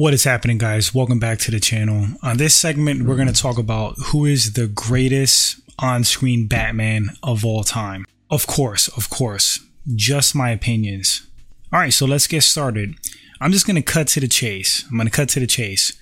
What 0.00 0.14
is 0.14 0.24
happening, 0.24 0.56
guys? 0.56 0.94
Welcome 0.94 1.18
back 1.18 1.40
to 1.40 1.50
the 1.50 1.60
channel. 1.60 2.06
On 2.22 2.38
this 2.38 2.54
segment, 2.54 3.02
we're 3.02 3.16
going 3.16 3.28
to 3.28 3.34
talk 3.34 3.58
about 3.58 3.96
who 3.98 4.24
is 4.24 4.54
the 4.54 4.66
greatest 4.66 5.60
on 5.78 6.04
screen 6.04 6.46
Batman 6.46 7.10
of 7.22 7.44
all 7.44 7.64
time. 7.64 8.06
Of 8.30 8.46
course, 8.46 8.88
of 8.96 9.10
course, 9.10 9.60
just 9.94 10.34
my 10.34 10.52
opinions. 10.52 11.26
All 11.70 11.80
right, 11.80 11.92
so 11.92 12.06
let's 12.06 12.26
get 12.26 12.44
started. 12.44 12.94
I'm 13.42 13.52
just 13.52 13.66
going 13.66 13.76
to 13.76 13.82
cut 13.82 14.08
to 14.08 14.20
the 14.20 14.26
chase. 14.26 14.86
I'm 14.90 14.96
going 14.96 15.06
to 15.06 15.14
cut 15.14 15.28
to 15.30 15.40
the 15.40 15.46
chase. 15.46 16.00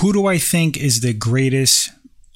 Who 0.00 0.12
do 0.12 0.26
I 0.26 0.36
think 0.36 0.76
is 0.76 1.00
the 1.00 1.14
greatest 1.14 1.88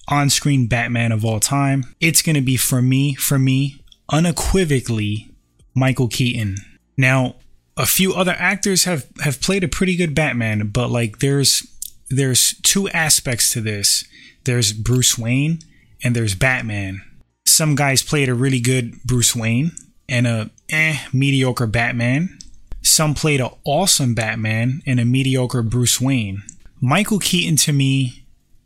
on 0.08 0.30
screen 0.30 0.68
Batman 0.68 1.12
of 1.12 1.22
all 1.22 1.38
time? 1.38 1.84
It's 2.00 2.22
going 2.22 2.36
to 2.36 2.40
be 2.40 2.56
for 2.56 2.80
me, 2.80 3.12
for 3.14 3.38
me, 3.38 3.84
unequivocally, 4.08 5.34
Michael 5.74 6.08
Keaton. 6.08 6.56
Now, 6.96 7.34
a 7.76 7.86
few 7.86 8.14
other 8.14 8.34
actors 8.38 8.84
have 8.84 9.06
have 9.22 9.40
played 9.40 9.64
a 9.64 9.68
pretty 9.68 9.96
good 9.96 10.14
Batman, 10.14 10.68
but 10.68 10.90
like 10.90 11.18
there's 11.18 11.66
there's 12.08 12.54
two 12.62 12.88
aspects 12.90 13.52
to 13.52 13.60
this. 13.60 14.04
There's 14.44 14.72
Bruce 14.72 15.16
Wayne 15.16 15.60
and 16.04 16.14
there's 16.14 16.34
Batman. 16.34 17.02
Some 17.46 17.74
guys 17.74 18.02
played 18.02 18.28
a 18.28 18.34
really 18.34 18.60
good 18.60 19.02
Bruce 19.04 19.34
Wayne 19.34 19.72
and 20.08 20.26
a 20.26 20.50
eh 20.70 20.98
mediocre 21.12 21.66
Batman. 21.66 22.38
Some 22.82 23.14
played 23.14 23.40
an 23.40 23.50
awesome 23.64 24.14
Batman 24.14 24.82
and 24.86 24.98
a 25.00 25.04
mediocre 25.04 25.62
Bruce 25.62 26.00
Wayne. 26.00 26.42
Michael 26.80 27.20
Keaton 27.20 27.56
to 27.56 27.72
me 27.72 28.24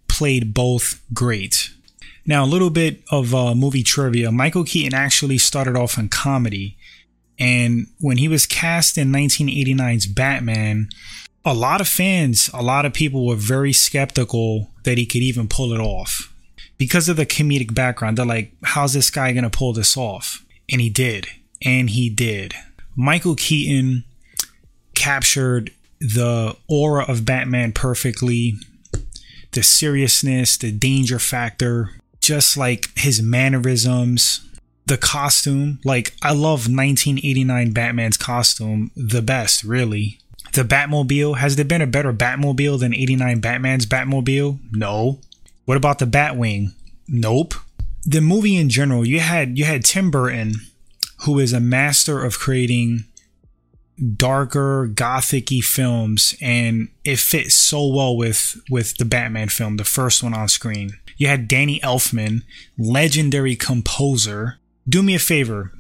played 0.09 0.55
both 0.55 1.03
great. 1.13 1.71
Now, 2.25 2.45
a 2.45 2.47
little 2.47 2.71
bit 2.71 3.03
of 3.11 3.35
uh, 3.35 3.55
movie 3.55 3.85
trivia. 3.85 4.33
Michael 4.33 4.65
Keaton 4.65 4.95
actually 4.95 5.39
started 5.39 5.77
off 5.77 5.97
in 5.97 6.09
comedy 6.09 6.76
and 7.39 7.87
when 8.01 8.17
he 8.17 8.29
was 8.29 8.47
cast 8.47 8.97
in 8.97 9.13
1989's 9.13 10.07
Batman, 10.07 10.89
a 11.45 11.55
lot 11.55 11.81
of 11.81 11.89
fans, 11.89 12.51
a 12.53 12.63
lot 12.63 12.85
of 12.85 12.93
people 12.93 13.27
were 13.27 13.37
very 13.37 13.73
skeptical 13.73 14.71
that 14.85 14.99
he 14.99 15.07
could 15.07 15.23
even 15.23 15.49
pull 15.49 15.73
it 15.73 15.81
off 15.81 16.33
because 16.79 17.09
of 17.09 17.17
the 17.17 17.27
comedic 17.27 17.75
background. 17.75 18.19
They're 18.19 18.27
like, 18.27 18.53
how's 18.65 18.95
this 18.95 19.11
guy 19.11 19.33
going 19.33 19.45
to 19.45 19.51
pull 19.51 19.73
this 19.73 19.97
off? 19.97 20.45
And 20.71 20.81
he 20.81 20.91
did. 20.91 21.27
And 21.65 21.91
he 21.91 22.11
did. 22.11 22.55
Michael 22.97 23.37
Keaton 23.37 24.05
captured 24.95 25.71
the 26.01 26.57
aura 26.69 27.05
of 27.05 27.25
Batman 27.25 27.73
perfectly, 27.73 28.55
the 29.53 29.63
seriousness, 29.63 30.57
the 30.57 30.73
danger 30.73 31.19
factor, 31.19 31.91
just 32.21 32.57
like 32.57 32.91
his 32.97 33.23
mannerisms, 33.23 34.47
the 34.87 34.97
costume, 34.97 35.81
like 35.85 36.15
I 36.23 36.33
love 36.33 36.69
1989 36.69 37.73
Batman's 37.73 38.17
costume 38.17 38.91
the 38.97 39.23
best, 39.23 39.65
really. 39.65 40.21
The 40.53 40.63
Batmobile, 40.63 41.39
has 41.39 41.57
there 41.57 41.65
been 41.65 41.83
a 41.83 41.87
better 41.87 42.13
Batmobile 42.13 42.79
than 42.79 42.95
89 42.95 43.41
Batman's 43.41 43.85
Batmobile? 43.85 44.59
No. 44.73 45.21
What 45.65 45.77
about 45.77 45.99
the 45.99 46.07
Batwing? 46.07 46.73
Nope. 47.09 47.55
The 48.05 48.21
movie 48.21 48.57
in 48.57 48.69
general, 48.69 49.05
you 49.05 49.21
had 49.21 49.59
you 49.59 49.65
had 49.65 49.85
Tim 49.85 50.11
Burton, 50.11 50.55
who 51.25 51.41
is 51.41 51.53
a 51.53 51.61
master 51.61 52.25
of 52.25 52.39
creating 52.39 53.05
darker 54.17 54.89
gothicy 54.93 55.63
films 55.63 56.37
and 56.41 56.89
it 57.05 57.19
fits 57.19 57.55
so 57.55 57.87
well 57.87 58.17
with 58.17 58.61
with 58.71 58.97
the 58.99 59.05
Batman 59.05 59.49
film, 59.49 59.77
the 59.77 59.85
first 59.85 60.23
one 60.23 60.35
on 60.35 60.49
screen. 60.49 60.93
You 61.17 61.27
had 61.29 61.49
Danny 61.49 61.81
Elfman, 61.81 62.43
legendary 62.79 63.57
composer, 63.57 64.59
do 64.89 65.03
me 65.03 65.15
a 65.15 65.19
favor 65.19 65.73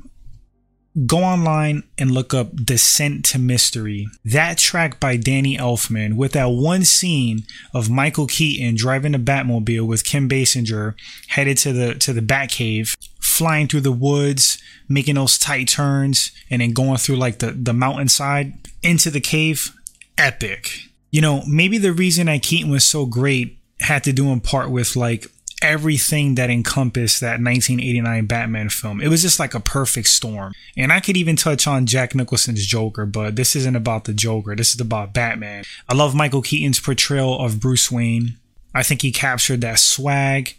go 1.05 1.19
online 1.19 1.83
and 1.99 2.11
look 2.11 2.33
up 2.33 2.57
Descent 2.57 3.25
to 3.27 3.39
Mystery. 3.39 4.07
That 4.25 4.57
track 4.57 4.99
by 4.99 5.17
Danny 5.17 5.57
Elfman 5.59 6.15
with 6.15 6.33
that 6.33 6.47
one 6.47 6.85
scene 6.85 7.43
of 7.75 7.91
Michael 7.91 8.27
Keaton 8.27 8.77
driving 8.77 9.15
a 9.15 9.19
Batmobile 9.19 9.87
with 9.87 10.05
Kim 10.05 10.29
Basinger 10.29 10.95
headed 11.29 11.59
to 11.59 11.73
the 11.73 11.95
to 11.97 12.13
the 12.13 12.23
Batcave, 12.23 12.97
flying 13.21 13.69
through 13.69 13.83
the 13.83 13.93
woods, 13.93 14.63
making 14.89 15.17
those 15.17 15.37
tight 15.37 15.69
turns, 15.69 16.33
and 16.49 16.63
then 16.63 16.73
going 16.73 16.97
through 16.97 17.17
like 17.17 17.41
the, 17.41 17.51
the 17.51 17.75
mountainside 17.75 18.55
into 18.83 19.11
the 19.11 19.21
cave. 19.21 19.73
Epic. 20.19 20.71
You 21.11 21.21
know, 21.21 21.43
maybe 21.47 21.77
the 21.77 21.93
reason 21.93 22.27
that 22.27 22.43
Keaton 22.43 22.71
was 22.71 22.87
so 22.87 23.05
great 23.05 23.59
had 23.81 24.03
to 24.05 24.13
do 24.13 24.31
in 24.31 24.41
part 24.41 24.71
with 24.71 24.97
like 24.97 25.27
everything 25.67 26.37
that 26.37 26.51
encompassed 26.51 27.21
that 27.21 27.41
1989 27.41 28.27
Batman 28.27 28.69
film. 28.69 29.01
It 29.01 29.09
was 29.09 29.23
just 29.23 29.39
like 29.39 29.55
a 29.55 29.61
perfect 29.61 30.09
storm. 30.09 30.53
And 30.77 30.93
I 30.93 31.01
could 31.01 31.17
even 31.17 31.37
touch 31.37 31.67
on 31.67 31.87
Jack 31.87 32.15
Nicholson's 32.15 32.65
Joker, 32.65 33.05
but 33.07 33.37
this 33.37 33.55
isn't 33.57 33.77
about 33.77 34.05
the 34.05 34.15
Joker. 34.15 34.55
This 34.55 34.75
is 34.75 34.81
about 34.81 35.13
Batman. 35.13 35.65
I 35.89 35.95
love 35.95 36.15
Michael 36.15 36.43
Keaton's 36.43 36.81
portrayal 36.81 37.39
of 37.39 37.61
Bruce 37.61 37.91
Wayne. 37.91 38.39
I 38.75 38.83
think 38.83 39.03
he 39.03 39.13
captured 39.13 39.61
that 39.63 39.79
swag, 39.79 40.55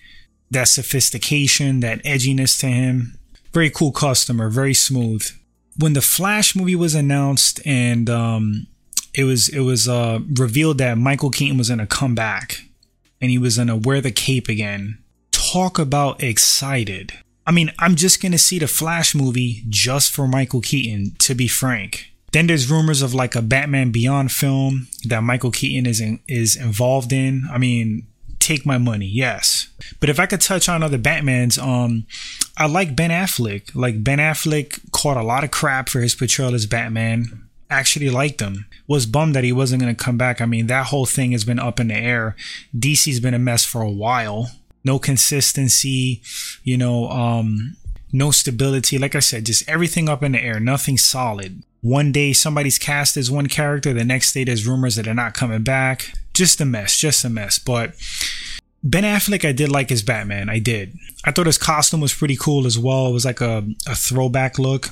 that 0.52 0.68
sophistication, 0.68 1.80
that 1.82 2.04
edginess 2.04 2.60
to 2.60 2.68
him. 2.68 3.18
Very 3.54 3.70
cool 3.70 3.92
customer, 3.92 4.50
very 4.50 4.74
smooth. 4.74 5.28
When 5.80 5.94
the 5.94 6.02
Flash 6.02 6.56
movie 6.56 6.76
was 6.76 6.96
announced 6.96 7.60
and 7.66 8.10
um, 8.10 8.68
it 9.14 9.24
was 9.24 9.50
it 9.50 9.62
was 9.62 9.88
uh, 9.88 10.20
revealed 10.38 10.78
that 10.80 10.98
Michael 10.98 11.32
Keaton 11.32 11.58
was 11.58 11.70
going 11.70 11.80
to 11.80 11.88
come 11.88 12.16
back 12.16 12.64
and 13.22 13.32
he 13.32 13.38
was 13.38 13.58
gonna 13.58 13.76
wear 13.76 14.02
the 14.02 14.12
cape 14.12 14.48
again. 14.48 15.00
Talk 15.32 15.80
about 15.80 16.22
excited. 16.22 17.14
I 17.46 17.52
mean, 17.52 17.72
I'm 17.80 17.96
just 17.96 18.22
gonna 18.22 18.38
see 18.38 18.60
the 18.60 18.68
Flash 18.68 19.16
movie 19.16 19.64
just 19.70 20.12
for 20.12 20.28
Michael 20.28 20.62
Keaton, 20.62 21.16
to 21.20 21.36
be 21.36 21.48
frank. 21.48 22.12
Then 22.34 22.48
there's 22.48 22.70
rumors 22.70 23.02
of 23.02 23.14
like 23.14 23.36
a 23.36 23.42
Batman 23.42 23.92
Beyond 23.92 24.32
film 24.32 24.88
that 25.06 25.24
Michael 25.24 25.52
Keaton 25.52 25.86
is 25.86 26.02
in, 26.02 26.20
is 26.28 26.56
involved 26.56 27.14
in. 27.14 27.48
I 27.52 27.58
mean, 27.58 28.06
take 28.40 28.66
my 28.66 28.78
money, 28.78 29.06
yes. 29.06 29.70
But 30.00 30.10
if 30.10 30.20
I 30.20 30.26
could 30.26 30.42
touch 30.42 30.68
on 30.68 30.84
other 30.84 30.98
Batmans, 30.98 31.58
um, 31.62 32.06
I 32.58 32.68
like 32.68 32.96
Ben 32.96 33.10
Affleck. 33.10 33.74
Like 33.74 34.04
Ben 34.04 34.20
Affleck 34.20 34.92
caught 34.92 35.18
a 35.18 35.24
lot 35.24 35.44
of 35.44 35.52
crap 35.52 35.90
for 35.90 36.02
his 36.02 36.16
portrayal 36.16 36.54
as 36.54 36.66
Batman 36.66 37.47
actually 37.70 38.10
liked 38.10 38.42
him. 38.42 38.66
Was 38.88 39.06
bummed 39.06 39.36
that 39.36 39.44
he 39.44 39.52
wasn't 39.52 39.82
going 39.82 39.96
to 39.96 40.04
come 40.04 40.18
back. 40.18 40.42
I 40.42 40.46
mean, 40.46 40.68
that 40.68 40.88
whole 40.88 41.06
thing 41.06 41.32
has 41.32 41.44
been 41.44 41.60
up 41.60 41.80
in 41.80 41.90
the 41.90 41.96
air. 41.96 42.36
DC's 42.76 43.20
been 43.20 43.34
a 43.34 43.40
mess 43.40 43.66
for 43.66 43.82
a 43.82 43.90
while. 43.90 44.52
No 44.84 45.00
consistency, 45.00 46.22
you 46.64 46.78
know, 46.78 47.10
um, 47.10 47.76
no 48.14 48.32
stability. 48.32 48.98
Like 48.98 49.16
I 49.16 49.20
said, 49.20 49.46
just 49.46 49.68
everything 49.68 50.08
up 50.08 50.24
in 50.24 50.32
the 50.32 50.42
air, 50.42 50.60
nothing 50.60 50.98
solid. 50.98 51.64
One 51.82 52.12
day 52.12 52.34
somebody's 52.34 52.80
cast 52.80 53.18
as 53.18 53.30
one 53.30 53.48
character, 53.48 53.94
the 53.94 54.06
next 54.06 54.34
day 54.34 54.44
there's 54.44 54.68
rumors 54.68 54.96
that 54.96 55.04
they're 55.04 55.14
not 55.14 55.34
coming 55.34 55.64
back. 55.64 56.14
Just 56.34 56.62
a 56.62 56.66
mess, 56.66 56.98
just 56.98 57.26
a 57.26 57.30
mess. 57.30 57.60
But 57.60 57.96
Ben 58.84 59.04
Affleck, 59.04 59.48
I 59.48 59.52
did 59.52 59.70
like 59.70 59.90
his 59.90 60.04
Batman. 60.04 60.50
I 60.50 60.60
did. 60.60 60.96
I 61.26 61.32
thought 61.32 61.48
his 61.48 61.58
costume 61.58 62.00
was 62.00 62.14
pretty 62.14 62.38
cool 62.38 62.66
as 62.66 62.80
well. 62.80 63.08
It 63.08 63.14
was 63.14 63.26
like 63.26 63.42
a, 63.42 63.68
a 63.86 63.96
throwback 63.96 64.58
look 64.58 64.92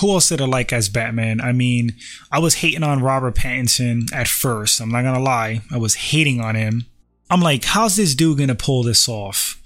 who 0.00 0.10
else 0.10 0.28
did 0.28 0.40
I 0.40 0.46
like 0.46 0.72
as 0.72 0.88
Batman? 0.88 1.40
I 1.40 1.52
mean, 1.52 1.94
I 2.30 2.38
was 2.38 2.54
hating 2.54 2.82
on 2.82 3.02
Robert 3.02 3.34
Pattinson 3.34 4.12
at 4.12 4.28
first. 4.28 4.80
I'm 4.80 4.90
not 4.90 5.02
gonna 5.02 5.20
lie, 5.20 5.62
I 5.70 5.78
was 5.78 5.94
hating 5.94 6.40
on 6.40 6.54
him. 6.54 6.86
I'm 7.30 7.40
like, 7.40 7.64
how's 7.64 7.96
this 7.96 8.14
dude 8.14 8.38
gonna 8.38 8.54
pull 8.54 8.82
this 8.82 9.08
off? 9.08 9.60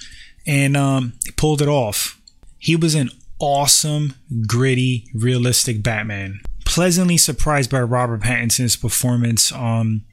And 0.47 0.77
um, 0.77 1.15
he 1.25 1.33
pulled 1.33 1.63
it 1.63 1.69
off. 1.69 2.21
He 2.59 2.77
was 2.77 2.95
an 2.95 3.11
awesome, 3.39 4.15
gritty, 4.47 5.07
realistic 5.15 5.83
Batman. 5.83 6.41
Pleasantly 6.65 7.17
surprised 7.17 7.71
by 7.71 7.81
Robert 7.81 8.23
Pattinson's 8.23 8.77
performance. 8.77 9.53
Um, 9.53 10.05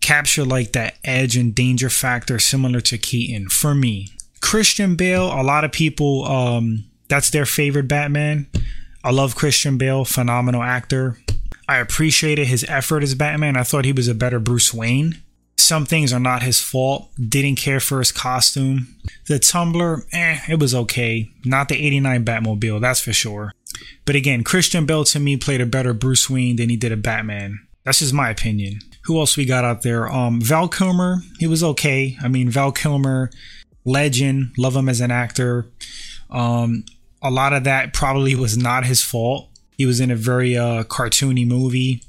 capture 0.00 0.44
like 0.44 0.72
that 0.72 0.94
edge 1.04 1.36
and 1.36 1.54
danger 1.54 1.90
factor 1.90 2.38
similar 2.38 2.80
to 2.80 2.98
Keaton 2.98 3.48
for 3.48 3.74
me. 3.74 4.08
Christian 4.40 4.94
Bale, 4.94 5.26
a 5.26 5.42
lot 5.42 5.64
of 5.64 5.72
people, 5.72 6.24
um, 6.24 6.84
that's 7.08 7.30
their 7.30 7.46
favorite 7.46 7.88
Batman. 7.88 8.46
I 9.04 9.10
love 9.10 9.36
Christian 9.36 9.78
Bale, 9.78 10.04
phenomenal 10.04 10.62
actor. 10.62 11.18
I 11.68 11.78
appreciated 11.78 12.46
his 12.46 12.64
effort 12.68 13.02
as 13.02 13.14
Batman. 13.14 13.56
I 13.56 13.62
thought 13.62 13.84
he 13.84 13.92
was 13.92 14.08
a 14.08 14.14
better 14.14 14.40
Bruce 14.40 14.72
Wayne. 14.72 15.22
Some 15.56 15.84
things 15.84 16.12
are 16.12 16.20
not 16.20 16.42
his 16.42 16.60
fault. 16.60 17.10
Didn't 17.16 17.56
care 17.56 17.80
for 17.80 17.98
his 17.98 18.10
costume. 18.10 18.96
The 19.26 19.38
Tumbler, 19.38 20.04
eh, 20.12 20.40
it 20.48 20.58
was 20.58 20.74
okay. 20.74 21.30
Not 21.44 21.68
the 21.68 21.76
89 21.76 22.24
Batmobile, 22.24 22.80
that's 22.80 23.00
for 23.00 23.12
sure. 23.12 23.52
But 24.06 24.16
again, 24.16 24.44
Christian 24.44 24.86
Bale 24.86 25.04
to 25.04 25.20
me 25.20 25.36
played 25.36 25.60
a 25.60 25.66
better 25.66 25.92
Bruce 25.92 26.30
Wayne 26.30 26.56
than 26.56 26.70
he 26.70 26.76
did 26.76 26.92
a 26.92 26.96
Batman. 26.96 27.60
That's 27.84 27.98
just 27.98 28.14
my 28.14 28.30
opinion. 28.30 28.78
Who 29.04 29.18
else 29.18 29.36
we 29.36 29.44
got 29.44 29.64
out 29.64 29.82
there? 29.82 30.08
Um, 30.08 30.40
Val 30.40 30.68
Kilmer, 30.68 31.22
he 31.38 31.46
was 31.46 31.62
okay. 31.62 32.16
I 32.22 32.28
mean, 32.28 32.50
Val 32.50 32.72
Kilmer, 32.72 33.30
legend, 33.84 34.52
love 34.56 34.76
him 34.76 34.88
as 34.88 35.00
an 35.00 35.10
actor. 35.10 35.66
Um, 36.30 36.84
a 37.22 37.30
lot 37.30 37.52
of 37.52 37.64
that 37.64 37.92
probably 37.92 38.34
was 38.34 38.56
not 38.56 38.84
his 38.84 39.02
fault. 39.02 39.48
He 39.76 39.86
was 39.86 40.00
in 40.00 40.10
a 40.10 40.16
very 40.16 40.56
uh, 40.56 40.84
cartoony 40.84 41.46
movie. 41.46 42.02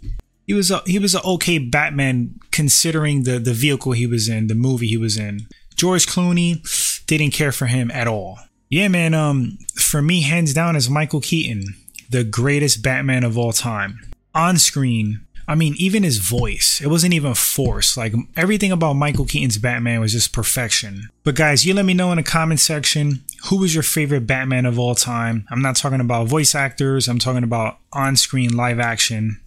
He 0.46 0.54
was 0.54 0.72
a 0.72 0.82
he 0.86 0.98
was 0.98 1.14
an 1.14 1.22
okay 1.24 1.60
Batman 1.60 2.40
considering 2.52 3.24
the 3.24 3.38
the 3.40 3.54
vehicle 3.54 3.92
he 3.92 4.08
was 4.08 4.28
in, 4.28 4.48
the 4.48 4.56
movie 4.56 4.88
he 4.88 4.98
was 4.98 5.18
in. 5.18 5.48
George 5.76 6.08
Clooney 6.08 7.06
didn't 7.06 7.32
care 7.32 7.52
for 7.52 7.68
him 7.68 7.92
at 7.92 8.08
all. 8.08 8.40
Yeah, 8.70 8.88
man. 8.88 9.14
Um, 9.14 9.58
for 9.76 10.02
me, 10.02 10.22
hands 10.22 10.54
down, 10.54 10.76
is 10.76 10.90
Michael 10.90 11.22
Keaton, 11.22 11.76
the 12.10 12.24
greatest 12.24 12.84
Batman 12.84 13.24
of 13.24 13.38
all 13.38 13.52
time. 13.52 14.00
On 14.36 14.58
screen, 14.58 15.22
I 15.48 15.56
mean, 15.56 15.74
even 15.78 16.04
his 16.04 16.18
voice, 16.18 16.80
it 16.80 16.88
wasn't 16.88 17.16
even 17.16 17.34
forced. 17.34 17.98
Like 17.98 18.14
everything 18.36 18.72
about 18.72 18.94
Michael 18.94 19.26
Keaton's 19.26 19.58
Batman 19.58 20.00
was 20.00 20.12
just 20.12 20.32
perfection. 20.32 21.10
But 21.24 21.36
guys, 21.36 21.66
you 21.66 21.74
let 21.74 21.86
me 21.86 21.96
know 21.96 22.12
in 22.12 22.18
the 22.18 22.24
comment 22.24 22.60
section 22.60 23.24
who 23.46 23.58
was 23.58 23.74
your 23.74 23.84
favorite 23.84 24.28
Batman 24.28 24.66
of 24.66 24.78
all 24.78 24.96
time. 24.96 25.46
I'm 25.50 25.62
not 25.62 25.76
talking 25.76 26.02
about 26.02 26.28
voice 26.28 26.56
actors, 26.56 27.08
I'm 27.08 27.20
talking 27.20 27.44
about 27.44 27.78
on 27.94 28.16
screen 28.16 28.56
live 28.56 28.80
action. 28.80 29.42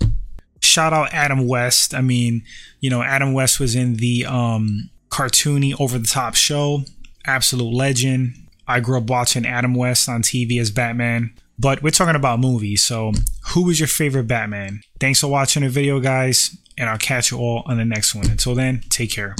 Shout 0.60 0.92
out 0.92 1.12
Adam 1.12 1.48
West. 1.48 1.92
I 1.92 2.00
mean, 2.00 2.44
you 2.80 2.88
know, 2.88 3.02
Adam 3.02 3.32
West 3.32 3.58
was 3.58 3.74
in 3.74 3.96
the 3.96 4.24
um, 4.26 4.90
cartoony 5.10 5.74
over 5.80 5.98
the 5.98 6.06
top 6.06 6.34
show. 6.36 6.84
Absolute 7.26 7.72
legend. 7.72 8.34
I 8.66 8.80
grew 8.80 8.98
up 8.98 9.10
watching 9.10 9.44
Adam 9.44 9.74
West 9.74 10.08
on 10.08 10.22
TV 10.22 10.60
as 10.60 10.70
Batman. 10.70 11.34
But 11.58 11.82
we're 11.82 11.90
talking 11.90 12.16
about 12.16 12.40
movies, 12.40 12.82
so 12.82 13.12
who 13.50 13.64
was 13.64 13.78
your 13.78 13.86
favorite 13.86 14.26
Batman? 14.26 14.80
Thanks 14.98 15.20
for 15.20 15.28
watching 15.28 15.62
the 15.62 15.68
video, 15.68 16.00
guys, 16.00 16.56
and 16.76 16.88
I'll 16.88 16.98
catch 16.98 17.30
you 17.30 17.38
all 17.38 17.62
on 17.66 17.76
the 17.76 17.84
next 17.84 18.14
one. 18.14 18.28
Until 18.30 18.54
then, 18.54 18.82
take 18.88 19.12
care. 19.12 19.30